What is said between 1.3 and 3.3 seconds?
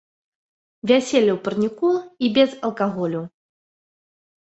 ў парніку і без алкаголю.